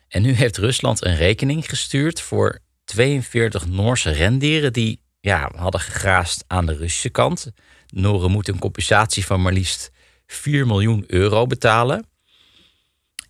En 0.08 0.22
nu 0.22 0.32
heeft 0.32 0.58
Rusland 0.58 1.06
een 1.06 1.16
rekening 1.16 1.70
gestuurd 1.70 2.22
voor 2.22 2.60
42 2.86 3.68
Noorse 3.68 4.12
rendieren 4.12 4.74
die 4.74 5.02
ja, 5.20 5.52
hadden 5.56 5.82
gegraasd 5.82 6.44
aan 6.48 6.66
de 6.66 6.76
Russische 6.76 7.10
kant. 7.10 7.52
Noren 7.88 8.32
moeten 8.32 8.54
een 8.54 8.60
compensatie 8.60 9.26
van 9.26 9.42
maar 9.42 9.54
liefst 9.54 9.92
4 10.26 10.68
miljoen 10.68 11.04
euro 11.08 11.46
betalen. 11.46 12.06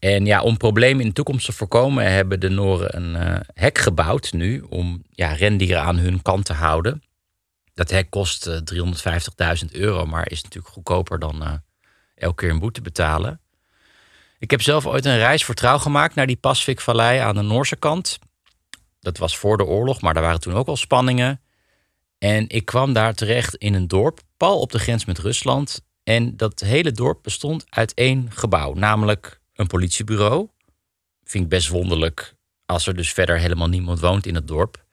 En 0.04 0.26
ja, 0.26 0.42
om 0.42 0.58
problemen 0.58 1.02
in 1.02 1.08
de 1.08 1.14
toekomst 1.14 1.46
te 1.46 1.52
voorkomen, 1.52 2.12
hebben 2.12 2.40
de 2.40 2.50
Noren 2.50 2.96
een 2.96 3.30
uh, 3.30 3.40
hek 3.54 3.78
gebouwd 3.78 4.34
nu 4.34 4.62
om 4.70 5.04
ja, 5.10 5.34
rendieren 5.34 5.82
aan 5.82 5.98
hun 5.98 6.22
kant 6.22 6.46
te 6.46 6.54
houden. 6.54 7.04
Dat 7.74 7.90
hek 7.90 8.10
kost 8.10 8.48
uh, 8.48 8.58
350.000 9.64 9.72
euro, 9.72 10.06
maar 10.06 10.32
is 10.32 10.44
natuurlijk 10.44 10.74
goedkoper 10.74 11.20
dan 11.20 11.44
uh, 11.44 11.54
elke 12.16 12.36
keer 12.36 12.50
een 12.50 12.60
boete 12.60 12.82
betalen. 12.82 13.42
Ik 14.40 14.52
heb 14.52 14.62
zelf 14.62 14.86
ooit 14.86 15.06
een 15.06 15.18
reis 15.18 15.46
voor 15.46 15.56
gemaakt 15.58 16.16
naar 16.16 16.28
die 16.28 16.36
Pasvikvallei 16.36 17.20
aan 17.20 17.36
de 17.36 17.42
Noorse 17.42 17.76
kant. 17.76 18.20
Dat 19.00 19.18
was 19.18 19.38
voor 19.38 19.58
de 19.58 19.66
oorlog, 19.66 20.02
maar 20.02 20.14
daar 20.14 20.24
waren 20.24 20.40
toen 20.40 20.54
ook 20.54 20.68
al 20.68 20.78
spanningen. 20.78 21.42
En 22.18 22.50
ik 22.50 22.66
kwam 22.66 22.94
daar 22.94 23.14
terecht 23.14 23.56
in 23.56 23.74
een 23.74 23.88
dorp, 23.88 24.20
pal 24.38 24.60
op 24.60 24.72
de 24.72 24.80
grens 24.80 25.06
met 25.06 25.20
Rusland. 25.20 25.82
En 26.04 26.38
dat 26.38 26.60
hele 26.60 26.92
dorp 26.92 27.20
bestond 27.22 27.66
uit 27.70 27.94
één 27.94 28.32
gebouw, 28.32 28.74
namelijk 28.74 29.42
een 29.55 29.67
politiebureau. 29.67 30.49
Vind 31.25 31.45
ik 31.45 31.51
best 31.51 31.69
wonderlijk 31.69 32.35
als 32.67 32.87
er 32.87 32.97
dus 32.97 33.13
verder 33.13 33.39
helemaal 33.39 33.69
niemand 33.69 34.01
woont 34.01 34.27
in 34.27 34.35
het 34.35 34.49
dorp. 34.49 34.85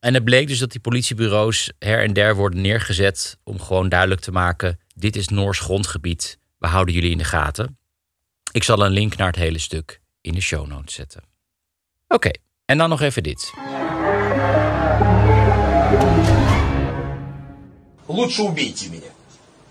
En 0.00 0.14
het 0.14 0.24
bleek 0.24 0.48
dus 0.48 0.58
dat 0.58 0.70
die 0.70 0.80
politiebureaus 0.80 1.72
her 1.78 2.02
en 2.02 2.12
der 2.12 2.36
worden 2.36 2.60
neergezet 2.60 3.38
om 3.44 3.60
gewoon 3.60 3.88
duidelijk 3.88 4.20
te 4.20 4.32
maken: 4.32 4.80
dit 4.94 5.16
is 5.16 5.28
Noors 5.28 5.58
grondgebied, 5.58 6.38
we 6.58 6.66
houden 6.66 6.94
jullie 6.94 7.10
in 7.10 7.18
de 7.18 7.24
gaten. 7.24 7.78
Ik 8.52 8.62
zal 8.62 8.84
een 8.84 8.92
link 8.92 9.16
naar 9.16 9.26
het 9.26 9.36
hele 9.36 9.58
stuk 9.58 10.00
in 10.20 10.34
de 10.34 10.40
show 10.40 10.66
notes 10.66 10.94
zetten. 10.94 11.22
Oké, 12.08 12.30
en 12.64 12.78
dan 12.78 12.88
nog 12.88 13.00
even 13.00 13.22
dit. 13.22 13.52
Лучше 18.06 18.42
убейте 18.42 18.88
меня. 18.88 19.10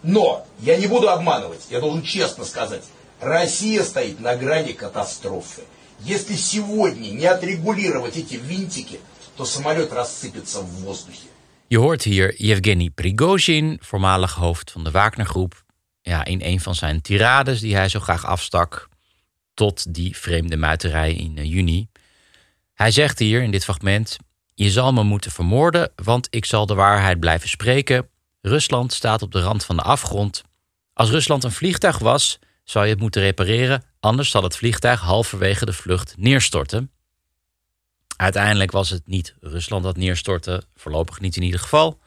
Но 0.02 0.46
я 0.60 0.78
не 0.78 0.88
буду 0.88 1.10
обманывать, 1.10 1.68
я 1.70 1.80
должен 1.80 2.02
честно 2.04 2.44
сказать. 2.44 2.84
Россия 3.20 3.84
стоит 3.84 4.20
на 4.20 4.36
грани 4.36 4.72
катастрофы. 4.72 5.62
Если 6.00 6.36
сегодня 6.36 7.10
не 7.10 7.26
отрегулировать 7.26 8.18
эти 8.18 8.36
винтики, 8.36 9.00
то 9.38 9.46
самолет 9.46 9.94
рассыпется 9.94 10.62
в 10.62 10.70
воздухе. 10.84 11.28
Je 11.68 11.78
hoort 11.78 12.04
hier 12.04 12.34
Yevgeny 12.38 12.90
Prigozhin, 12.90 13.78
voormalig 13.82 14.34
hoofd 14.34 14.72
van 14.72 14.84
de 14.84 14.92
Wagnergroep, 14.92 15.64
ja, 16.02 16.26
in 16.26 16.42
een 16.44 16.60
van 16.60 16.76
zijn 16.76 17.02
tirades 17.02 17.60
die 17.60 17.76
hij 17.76 17.90
zo 17.90 18.00
graag 18.00 18.26
afstak 18.26 18.90
tot 19.54 19.94
die 19.94 20.18
vreemde 20.18 20.58
muiterij 20.58 21.14
in 21.14 21.38
eh, 21.38 21.46
juni. 21.46 21.88
Hij 22.74 22.92
zegt 22.92 23.20
hier 23.20 23.42
in 23.42 23.52
dit 23.52 23.64
fragment: 23.64 24.18
Je 24.54 24.72
zal 24.72 24.94
me 24.94 25.04
moeten 25.04 25.32
vermoorden, 25.32 25.92
want 25.96 26.28
ik 26.30 26.46
zal 26.46 26.66
de 26.66 26.74
waarheid 26.74 27.20
blijven 27.20 27.50
spreken. 27.50 28.10
Rusland 28.42 28.94
staat 28.94 29.22
op 29.22 29.32
de 29.32 29.42
rand 29.42 29.66
van 29.66 29.76
de 29.76 29.82
afgrond. 29.82 30.44
Als 30.94 31.10
Rusland 31.10 31.44
een 31.44 31.52
vliegtuig 31.52 32.00
was, 32.00 32.40
zou 32.67 32.85
je 32.85 32.91
het 32.91 33.01
moeten 33.01 33.23
repareren, 33.23 33.85
anders 34.01 34.31
zal 34.31 34.43
het 34.43 34.57
vliegtuig 34.57 35.01
halverwege 35.01 35.65
de 35.65 35.73
vlucht 35.73 36.15
neerstorten. 36.19 36.91
Uiteindelijk 38.17 38.71
was 38.71 38.91
het 38.91 39.07
niet 39.07 39.35
Rusland 39.41 39.83
dat 39.83 39.97
neerstortte, 39.97 40.63
voorlopig 40.75 41.21
niet 41.21 41.37
in 41.37 41.43
ieder 41.43 41.61
geval, 41.61 42.01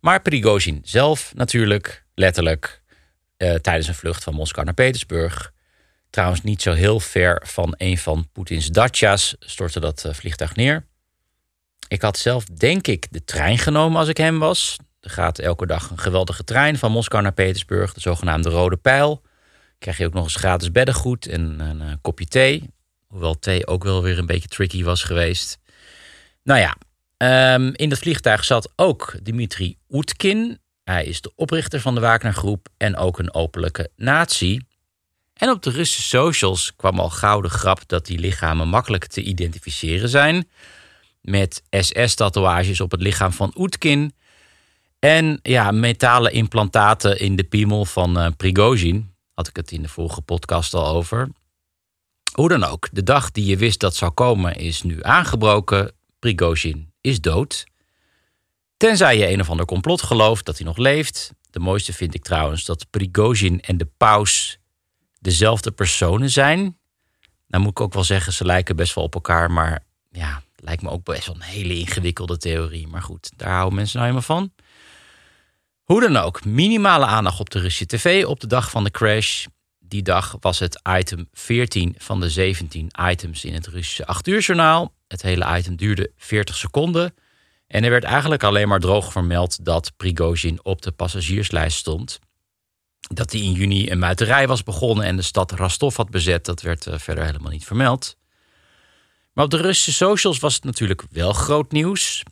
maar 0.00 0.22
Prigozhin 0.22 0.80
zelf 0.84 1.32
natuurlijk, 1.34 2.04
letterlijk, 2.14 2.82
eh, 3.36 3.54
tijdens 3.54 3.88
een 3.88 3.94
vlucht 3.94 4.24
van 4.24 4.34
Moskou 4.34 4.64
naar 4.64 4.74
Petersburg. 4.74 5.52
Trouwens, 6.10 6.42
niet 6.42 6.62
zo 6.62 6.72
heel 6.72 7.00
ver 7.00 7.42
van 7.46 7.74
een 7.76 7.98
van 7.98 8.28
Poetins 8.32 8.66
datcha's 8.66 9.36
stortte 9.38 9.80
dat 9.80 10.04
uh, 10.06 10.12
vliegtuig 10.12 10.56
neer. 10.56 10.86
Ik 11.88 12.02
had 12.02 12.18
zelf, 12.18 12.44
denk 12.44 12.86
ik, 12.86 13.06
de 13.10 13.24
trein 13.24 13.58
genomen 13.58 13.98
als 13.98 14.08
ik 14.08 14.16
hem 14.16 14.38
was. 14.38 14.76
Er 15.00 15.10
gaat 15.10 15.38
elke 15.38 15.66
dag 15.66 15.90
een 15.90 15.98
geweldige 15.98 16.44
trein 16.44 16.78
van 16.78 16.92
Moskou 16.92 17.22
naar 17.22 17.32
Petersburg, 17.32 17.92
de 17.92 18.00
zogenaamde 18.00 18.50
Rode 18.50 18.76
Pijl 18.76 19.22
krijg 19.78 19.98
je 19.98 20.06
ook 20.06 20.12
nog 20.12 20.24
eens 20.24 20.36
gratis 20.36 20.72
beddengoed 20.72 21.26
en 21.26 21.60
een, 21.60 21.80
een 21.80 22.00
kopje 22.00 22.26
thee. 22.26 22.70
Hoewel 23.06 23.38
thee 23.38 23.66
ook 23.66 23.84
wel 23.84 24.02
weer 24.02 24.18
een 24.18 24.26
beetje 24.26 24.48
tricky 24.48 24.84
was 24.84 25.02
geweest. 25.02 25.58
Nou 26.42 26.60
ja, 26.60 26.76
um, 27.54 27.74
in 27.74 27.88
dat 27.88 27.98
vliegtuig 27.98 28.44
zat 28.44 28.72
ook 28.76 29.14
Dimitri 29.22 29.76
Oetkin. 29.90 30.58
Hij 30.84 31.04
is 31.04 31.20
de 31.20 31.32
oprichter 31.34 31.80
van 31.80 31.94
de 31.94 32.00
Wagner-groep 32.00 32.68
en 32.76 32.96
ook 32.96 33.18
een 33.18 33.34
openlijke 33.34 33.90
nazi. 33.96 34.60
En 35.34 35.50
op 35.50 35.62
de 35.62 35.70
Russische 35.70 36.02
socials 36.02 36.72
kwam 36.76 37.00
al 37.00 37.10
gauw 37.10 37.40
de 37.40 37.48
grap 37.48 37.80
dat 37.86 38.06
die 38.06 38.18
lichamen 38.18 38.68
makkelijk 38.68 39.06
te 39.06 39.22
identificeren 39.22 40.08
zijn. 40.08 40.48
Met 41.20 41.62
SS-tatoeages 41.70 42.80
op 42.80 42.90
het 42.90 43.00
lichaam 43.00 43.32
van 43.32 43.52
Oetkin. 43.56 44.14
En 44.98 45.38
ja, 45.42 45.70
metalen 45.70 46.32
implantaten 46.32 47.18
in 47.18 47.36
de 47.36 47.44
piemel 47.44 47.84
van 47.84 48.18
uh, 48.18 48.26
Prigozhin 48.36 49.15
had 49.36 49.48
ik 49.48 49.56
het 49.56 49.72
in 49.72 49.82
de 49.82 49.88
vorige 49.88 50.20
podcast 50.20 50.74
al 50.74 50.86
over. 50.86 51.28
Hoe 52.34 52.48
dan 52.48 52.64
ook, 52.64 52.88
de 52.92 53.02
dag 53.02 53.30
die 53.30 53.44
je 53.44 53.56
wist 53.56 53.80
dat 53.80 53.94
zou 53.94 54.10
komen 54.10 54.54
is 54.54 54.82
nu 54.82 55.02
aangebroken. 55.02 55.92
Prigozhin 56.18 56.92
is 57.00 57.20
dood. 57.20 57.66
Tenzij 58.76 59.18
je 59.18 59.28
een 59.28 59.40
of 59.40 59.50
ander 59.50 59.66
complot 59.66 60.02
gelooft 60.02 60.44
dat 60.44 60.56
hij 60.56 60.66
nog 60.66 60.76
leeft. 60.76 61.32
De 61.50 61.58
mooiste 61.58 61.92
vind 61.92 62.14
ik 62.14 62.22
trouwens 62.22 62.64
dat 62.64 62.90
Prigozhin 62.90 63.60
en 63.60 63.76
de 63.76 63.88
paus 63.96 64.58
dezelfde 65.20 65.70
personen 65.70 66.30
zijn. 66.30 66.78
Nou 67.46 67.62
moet 67.62 67.72
ik 67.72 67.80
ook 67.80 67.94
wel 67.94 68.04
zeggen, 68.04 68.32
ze 68.32 68.44
lijken 68.44 68.76
best 68.76 68.94
wel 68.94 69.04
op 69.04 69.14
elkaar. 69.14 69.50
Maar 69.50 69.84
ja, 70.10 70.42
lijkt 70.56 70.82
me 70.82 70.90
ook 70.90 71.04
best 71.04 71.26
wel 71.26 71.34
een 71.34 71.40
hele 71.40 71.78
ingewikkelde 71.78 72.36
theorie. 72.36 72.86
Maar 72.86 73.02
goed, 73.02 73.32
daar 73.36 73.52
houden 73.52 73.74
mensen 73.74 73.98
nou 73.98 74.10
helemaal 74.10 74.36
van. 74.36 74.52
Hoe 75.86 76.00
dan 76.00 76.16
ook, 76.16 76.44
minimale 76.44 77.04
aandacht 77.04 77.40
op 77.40 77.50
de 77.50 77.58
Russische 77.58 77.86
tv 77.86 78.24
op 78.24 78.40
de 78.40 78.46
dag 78.46 78.70
van 78.70 78.84
de 78.84 78.90
crash. 78.90 79.46
Die 79.78 80.02
dag 80.02 80.36
was 80.40 80.58
het 80.58 80.80
item 80.98 81.28
14 81.32 81.94
van 81.98 82.20
de 82.20 82.30
17 82.30 82.90
items 83.10 83.44
in 83.44 83.54
het 83.54 83.66
Russische 83.66 84.06
8 84.06 84.26
uur 84.26 84.40
journaal. 84.40 84.94
Het 85.08 85.22
hele 85.22 85.56
item 85.58 85.76
duurde 85.76 86.12
40 86.16 86.56
seconden. 86.56 87.14
En 87.66 87.84
er 87.84 87.90
werd 87.90 88.04
eigenlijk 88.04 88.42
alleen 88.42 88.68
maar 88.68 88.80
droog 88.80 89.12
vermeld 89.12 89.64
dat 89.64 89.92
Prigozhin 89.96 90.64
op 90.64 90.82
de 90.82 90.92
passagierslijst 90.92 91.78
stond. 91.78 92.18
Dat 93.00 93.32
hij 93.32 93.40
in 93.40 93.52
juni 93.52 93.90
een 93.90 93.98
muiterij 93.98 94.46
was 94.46 94.62
begonnen 94.62 95.04
en 95.04 95.16
de 95.16 95.22
stad 95.22 95.52
Rostov 95.52 95.96
had 95.96 96.10
bezet, 96.10 96.44
dat 96.44 96.62
werd 96.62 96.86
uh, 96.86 96.94
verder 96.98 97.24
helemaal 97.24 97.50
niet 97.50 97.64
vermeld. 97.64 98.16
Maar 99.32 99.44
op 99.44 99.50
de 99.50 99.56
Russische 99.56 99.92
socials 99.92 100.38
was 100.38 100.54
het 100.54 100.64
natuurlijk 100.64 101.04
wel 101.10 101.32
groot 101.32 101.72
nieuws. 101.72 102.22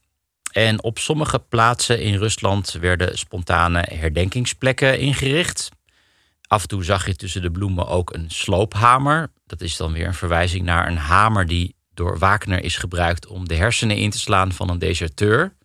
En 0.54 0.82
op 0.82 0.98
sommige 0.98 1.38
plaatsen 1.38 2.00
in 2.00 2.14
Rusland 2.14 2.72
werden 2.72 3.18
spontane 3.18 3.88
herdenkingsplekken 3.90 4.98
ingericht. 4.98 5.68
Af 6.46 6.62
en 6.62 6.68
toe 6.68 6.84
zag 6.84 7.06
je 7.06 7.16
tussen 7.16 7.42
de 7.42 7.50
bloemen 7.50 7.86
ook 7.86 8.12
een 8.12 8.30
sloophamer. 8.30 9.32
Dat 9.46 9.60
is 9.60 9.76
dan 9.76 9.92
weer 9.92 10.06
een 10.06 10.14
verwijzing 10.14 10.64
naar 10.64 10.88
een 10.88 10.96
hamer 10.96 11.46
die 11.46 11.76
door 11.94 12.18
Wagner 12.18 12.64
is 12.64 12.76
gebruikt 12.76 13.26
om 13.26 13.48
de 13.48 13.54
hersenen 13.54 13.96
in 13.96 14.10
te 14.10 14.18
slaan 14.18 14.52
van 14.52 14.70
een 14.70 14.78
deserteur. 14.78 15.56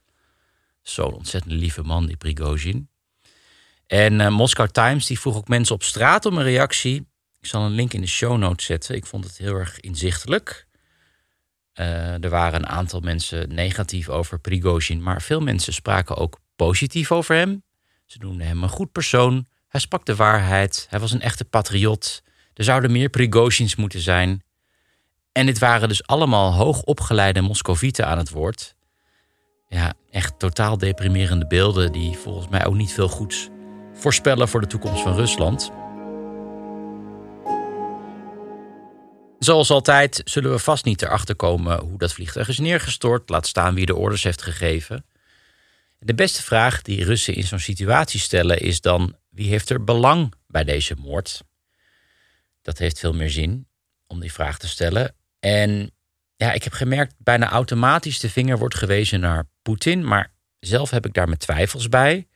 Zo'n 0.82 1.14
ontzettend 1.14 1.54
lieve 1.54 1.84
man, 1.84 2.06
die 2.06 2.18
Prigozhin. 2.18 2.90
En 3.88 4.20
uh, 4.20 4.28
Moscow 4.30 4.70
Times 4.70 5.06
die 5.06 5.20
vroeg 5.20 5.36
ook 5.36 5.48
mensen 5.48 5.76
op 5.76 5.84
straat 5.84 6.26
om 6.26 6.38
een 6.38 6.44
reactie. 6.44 7.08
Ik 7.40 7.46
zal 7.46 7.66
een 7.66 7.72
link 7.72 7.94
in 7.94 8.02
de 8.02 8.08
show 8.08 8.38
notes 8.38 8.66
zetten. 8.66 8.96
Ik 8.96 9.06
vond 9.06 9.24
het 9.24 9.38
heel 9.38 9.56
erg 9.56 9.80
inzichtelijk. 9.80 10.68
Uh, 11.80 12.24
er 12.24 12.30
waren 12.30 12.60
een 12.60 12.68
aantal 12.68 13.00
mensen 13.00 13.54
negatief 13.54 14.10
over 14.10 14.40
Prigozhin, 14.40 15.04
maar 15.04 15.22
veel 15.22 15.40
mensen 15.40 15.74
spraken 15.74 16.18
ook 16.18 16.40
positief 16.56 17.12
over 17.12 17.36
hem. 17.36 17.64
Ze 18.06 18.18
noemden 18.22 18.48
hem 18.48 18.64
een 18.64 18.70
goed 18.70 18.92
persoon. 18.92 19.46
Hij 19.68 19.80
sprak 19.80 20.06
de 20.06 20.16
waarheid. 20.16 20.88
Hij 20.90 21.00
was 21.00 21.12
een 21.12 21.22
echte 21.22 21.46
patriot. 21.46 22.24
Er 22.54 22.64
zouden 22.64 22.92
meer 22.92 23.10
Prigozhins 23.10 23.76
moeten 23.76 24.00
zijn. 24.00 24.44
En 25.32 25.46
dit 25.46 25.60
waren 25.60 25.88
dus 25.88 26.08
allemaal 26.08 26.54
hoogopgeleide 26.54 27.42
Moscovieten 27.42 28.08
aan 28.08 28.18
het 28.18 28.30
woord. 28.30 28.76
Ja, 29.68 29.94
echt 30.10 30.40
totaal 30.40 30.78
deprimerende 30.78 31.48
beelden 31.48 31.92
die 31.92 32.18
volgens 32.18 32.48
mij 32.48 32.66
ook 32.66 32.76
niet 32.76 32.94
veel 32.94 33.08
goeds 33.08 33.50
voorspellen 33.94 34.48
voor 34.48 34.62
de 34.62 34.68
toekomst 34.68 35.02
van 35.02 35.16
Rusland. 35.16 35.72
Zoals 39.40 39.70
altijd 39.70 40.22
zullen 40.26 40.52
we 40.52 40.60
vast 40.60 40.86
niet 40.86 41.02
erachter 41.02 41.36
komen 41.36 41.80
hoe 41.80 41.98
dat 41.98 42.14
vliegtuig 42.14 42.48
is 42.48 42.60
neergestort, 42.60 43.30
laat 43.30 43.48
staan 43.48 43.76
wie 43.76 43.86
de 43.86 43.96
orders 43.96 44.24
heeft 44.24 44.42
gegeven. 44.42 45.06
De 46.00 46.14
beste 46.16 46.44
vraag 46.44 46.82
die 46.82 47.04
Russen 47.04 47.36
in 47.36 47.44
zo'n 47.44 47.60
situatie 47.60 48.20
stellen 48.20 48.60
is 48.60 48.82
dan: 48.82 49.16
wie 49.30 49.50
heeft 49.50 49.70
er 49.70 49.84
belang 49.84 50.34
bij 50.48 50.64
deze 50.64 50.96
moord? 50.98 51.42
Dat 52.62 52.78
heeft 52.78 53.00
veel 53.00 53.14
meer 53.14 53.30
zin 53.30 53.68
om 54.08 54.20
die 54.20 54.34
vraag 54.34 54.58
te 54.58 54.68
stellen. 54.68 55.16
En 55.40 55.92
ja, 56.36 56.52
ik 56.52 56.64
heb 56.64 56.74
gemerkt, 56.74 57.14
bijna 57.18 57.50
automatisch 57.50 58.20
de 58.20 58.30
vinger 58.30 58.58
wordt 58.58 58.76
gewezen 58.76 59.20
naar 59.20 59.48
Poetin, 59.62 60.06
maar 60.06 60.34
zelf 60.60 60.90
heb 60.90 61.06
ik 61.06 61.14
daar 61.14 61.28
mijn 61.28 61.38
twijfels 61.40 61.90
bij. 61.90 62.28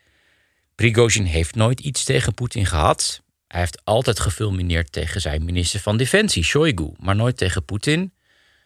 Prigozhin 0.76 1.26
heeft 1.26 1.56
nooit 1.56 1.80
iets 1.80 2.04
tegen 2.04 2.34
Poetin 2.34 2.66
gehad. 2.66 3.23
Hij 3.54 3.62
heeft 3.62 3.82
altijd 3.84 4.20
gefulmineerd 4.20 4.92
tegen 4.92 5.22
zijn 5.22 5.46
minister 5.46 5.80
van 5.80 5.98
Defensie, 5.98 6.44
Shoigu, 6.44 6.92
maar 6.98 7.16
nooit 7.16 7.38
tegen 7.38 7.66
Poetin. 7.66 8.14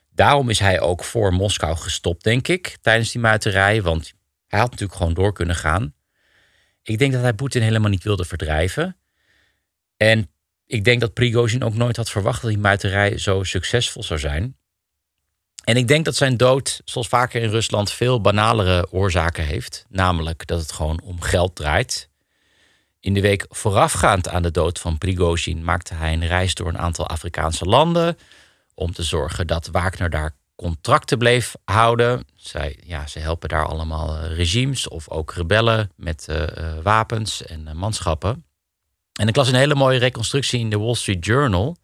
Daarom 0.09 0.49
is 0.49 0.59
hij 0.59 0.79
ook 0.79 1.03
voor 1.03 1.33
Moskou 1.33 1.77
gestopt, 1.77 2.23
denk 2.23 2.47
ik, 2.47 2.77
tijdens 2.81 3.11
die 3.11 3.21
muiterij, 3.21 3.81
want 3.81 4.13
hij 4.47 4.59
had 4.59 4.69
natuurlijk 4.71 4.97
gewoon 4.97 5.13
door 5.13 5.33
kunnen 5.33 5.55
gaan. 5.55 5.93
Ik 6.83 6.97
denk 6.97 7.13
dat 7.13 7.21
hij 7.21 7.33
Poetin 7.33 7.61
helemaal 7.61 7.89
niet 7.89 8.03
wilde 8.03 8.25
verdrijven. 8.25 8.97
En 9.97 10.31
ik 10.65 10.83
denk 10.83 11.01
dat 11.01 11.13
Prigozhin 11.13 11.63
ook 11.63 11.75
nooit 11.75 11.97
had 11.97 12.09
verwacht 12.09 12.41
dat 12.41 12.51
die 12.51 12.59
muiterij 12.59 13.17
zo 13.17 13.43
succesvol 13.43 14.03
zou 14.03 14.19
zijn. 14.19 14.57
En 15.63 15.77
ik 15.77 15.87
denk 15.87 16.05
dat 16.05 16.15
zijn 16.15 16.37
dood, 16.37 16.81
zoals 16.85 17.07
vaker 17.07 17.41
in 17.41 17.49
Rusland, 17.49 17.91
veel 17.91 18.21
banalere 18.21 18.91
oorzaken 18.91 19.43
heeft. 19.43 19.85
Namelijk 19.89 20.47
dat 20.47 20.59
het 20.59 20.71
gewoon 20.71 21.01
om 21.01 21.21
geld 21.21 21.55
draait. 21.55 22.09
In 23.07 23.13
de 23.13 23.21
week 23.21 23.45
voorafgaand 23.49 24.29
aan 24.29 24.41
de 24.41 24.51
dood 24.51 24.79
van 24.79 24.97
Prigozhin 24.97 25.63
maakte 25.63 25.93
hij 25.93 26.13
een 26.13 26.27
reis 26.27 26.53
door 26.53 26.67
een 26.67 26.77
aantal 26.77 27.07
Afrikaanse 27.07 27.65
landen. 27.65 28.17
om 28.73 28.93
te 28.93 29.03
zorgen 29.03 29.47
dat 29.47 29.67
Wagner 29.71 30.09
daar 30.09 30.35
contracten 30.55 31.17
bleef 31.17 31.55
houden. 31.65 32.27
Zij, 32.35 32.79
ja, 32.83 33.07
ze 33.07 33.19
helpen 33.19 33.49
daar 33.49 33.65
allemaal 33.65 34.17
eh, 34.17 34.35
regimes 34.35 34.87
of 34.87 35.09
ook 35.09 35.33
rebellen 35.33 35.91
met 35.95 36.27
uh, 36.29 36.43
wapens 36.83 37.45
en 37.45 37.77
manschappen. 37.77 38.45
En 39.13 39.27
ik 39.27 39.35
las 39.35 39.47
een 39.47 39.55
hele 39.55 39.75
mooie 39.75 39.99
reconstructie 39.99 40.59
in 40.59 40.69
de 40.69 40.79
Wall 40.79 40.95
Street 40.95 41.25
Journal 41.25 41.77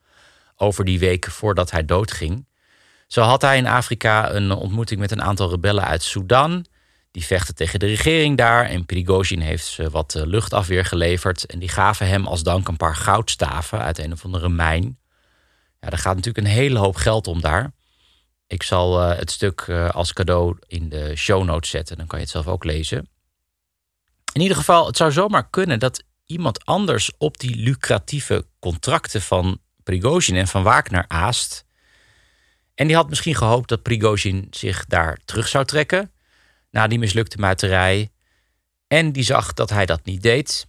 over 0.55 0.85
die 0.85 0.99
week 0.99 1.25
voordat 1.25 1.71
hij 1.71 1.85
doodging. 1.85 2.47
Zo 3.07 3.21
had 3.21 3.41
hij 3.41 3.57
in 3.57 3.67
Afrika 3.67 4.33
een 4.33 4.51
ontmoeting 4.51 4.99
met 4.99 5.11
een 5.11 5.23
aantal 5.23 5.49
rebellen 5.49 5.83
uit 5.83 6.03
Sudan. 6.03 6.65
Die 7.13 7.25
vechten 7.25 7.55
tegen 7.55 7.79
de 7.79 7.85
regering 7.85 8.37
daar. 8.37 8.65
En 8.65 8.85
Prigozhin 8.85 9.39
heeft 9.39 9.65
ze 9.65 9.89
wat 9.89 10.13
luchtafweer 10.25 10.85
geleverd. 10.85 11.45
En 11.45 11.59
die 11.59 11.69
gaven 11.69 12.07
hem 12.07 12.27
als 12.27 12.43
dank 12.43 12.67
een 12.67 12.77
paar 12.77 12.95
goudstaven 12.95 13.79
uit 13.79 13.97
een 13.97 14.11
of 14.11 14.25
andere 14.25 14.49
mijn. 14.49 14.99
Ja, 15.79 15.89
daar 15.89 15.99
gaat 15.99 16.15
natuurlijk 16.15 16.45
een 16.47 16.53
hele 16.53 16.79
hoop 16.79 16.95
geld 16.95 17.27
om 17.27 17.41
daar. 17.41 17.71
Ik 18.47 18.63
zal 18.63 19.01
uh, 19.01 19.17
het 19.17 19.31
stuk 19.31 19.65
uh, 19.69 19.89
als 19.89 20.13
cadeau 20.13 20.57
in 20.67 20.89
de 20.89 21.15
show 21.15 21.43
notes 21.43 21.69
zetten. 21.69 21.97
Dan 21.97 22.07
kan 22.07 22.17
je 22.19 22.23
het 22.23 22.33
zelf 22.33 22.47
ook 22.47 22.63
lezen. 22.63 23.09
In 24.31 24.41
ieder 24.41 24.57
geval, 24.57 24.87
het 24.87 24.97
zou 24.97 25.11
zomaar 25.11 25.49
kunnen 25.49 25.79
dat 25.79 26.03
iemand 26.25 26.65
anders 26.65 27.11
op 27.17 27.39
die 27.39 27.55
lucratieve 27.55 28.45
contracten 28.59 29.21
van 29.21 29.59
Prigozhin 29.83 30.35
en 30.35 30.47
van 30.47 30.63
Wagner 30.63 31.05
aast. 31.07 31.65
En 32.75 32.87
die 32.87 32.95
had 32.95 33.09
misschien 33.09 33.35
gehoopt 33.35 33.69
dat 33.69 33.81
Prigozhin 33.81 34.47
zich 34.49 34.85
daar 34.85 35.19
terug 35.25 35.47
zou 35.47 35.65
trekken 35.65 36.12
na 36.73 36.87
die 36.87 36.99
mislukte 36.99 37.37
muiterij. 37.37 38.11
En 38.87 39.11
die 39.11 39.23
zag 39.23 39.53
dat 39.53 39.69
hij 39.69 39.85
dat 39.85 40.05
niet 40.05 40.21
deed. 40.21 40.67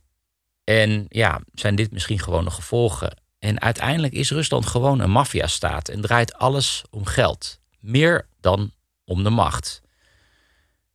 En 0.65 1.07
ja, 1.09 1.41
zijn 1.53 1.75
dit 1.75 1.91
misschien 1.91 2.19
gewoon 2.19 2.45
de 2.45 2.51
gevolgen. 2.51 3.23
En 3.39 3.61
uiteindelijk 3.61 4.13
is 4.13 4.31
Rusland 4.31 4.67
gewoon 4.67 5.01
een 5.01 5.11
maffiastaat 5.11 5.89
en 5.89 6.01
draait 6.01 6.35
alles 6.35 6.85
om 6.91 7.05
geld. 7.05 7.61
Meer 7.81 8.27
dan 8.41 8.73
om 9.05 9.23
de 9.23 9.31
macht. 9.31 9.81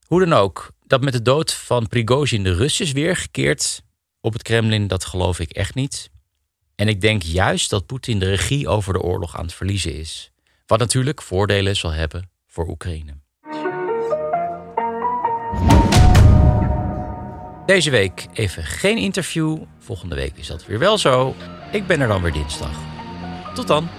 Hoe 0.05 0.19
dan 0.19 0.33
ook, 0.33 0.71
dat 0.87 1.01
met 1.01 1.13
de 1.13 1.21
dood 1.21 1.53
van 1.53 1.87
Prigozhin 1.87 2.43
de 2.43 2.53
Rus 2.53 2.79
is 2.79 2.91
weergekeerd 2.91 3.81
op 4.21 4.33
het 4.33 4.41
Kremlin, 4.41 4.87
dat 4.87 5.05
geloof 5.05 5.39
ik 5.39 5.51
echt 5.51 5.75
niet. 5.75 6.09
En 6.75 6.87
ik 6.87 7.01
denk 7.01 7.21
juist 7.21 7.69
dat 7.69 7.85
Poetin 7.85 8.19
de 8.19 8.29
regie 8.29 8.67
over 8.67 8.93
de 8.93 9.01
oorlog 9.01 9.37
aan 9.37 9.45
het 9.45 9.53
verliezen 9.53 9.95
is. 9.95 10.31
Wat 10.65 10.79
natuurlijk 10.79 11.21
voordelen 11.21 11.75
zal 11.75 11.91
hebben 11.91 12.29
voor 12.47 12.67
Oekraïne. 12.67 13.17
Deze 17.69 17.89
week 17.89 18.27
even 18.33 18.63
geen 18.63 18.97
interview. 18.97 19.57
Volgende 19.77 20.15
week 20.15 20.31
is 20.35 20.47
dat 20.47 20.65
weer 20.65 20.79
wel 20.79 20.97
zo. 20.97 21.35
Ik 21.71 21.87
ben 21.87 22.01
er 22.01 22.07
dan 22.07 22.21
weer 22.21 22.31
dinsdag. 22.31 22.79
Tot 23.53 23.67
dan. 23.67 23.89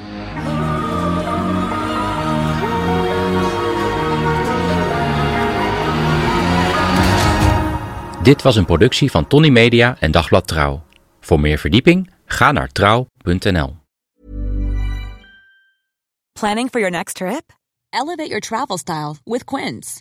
Dit 8.23 8.43
was 8.43 8.57
een 8.57 8.65
productie 8.65 9.11
van 9.11 9.27
Tony 9.27 9.49
Media 9.49 9.97
en 10.01 10.11
Dagblad 10.11 10.47
Trouw. 10.47 10.83
Voor 11.21 11.41
meer 11.41 11.59
verdieping 11.59 12.11
ga 12.25 12.53
naar 12.53 12.69
trouw.nl. 12.69 13.77
Planning 16.33 16.69
for 16.71 16.81
your 16.81 16.91
next 16.91 17.15
trip? 17.17 17.53
Elevate 17.91 18.29
your 18.29 18.41
travel 18.41 18.79
style 18.79 19.15
with 19.25 19.45
Quince. 19.45 20.01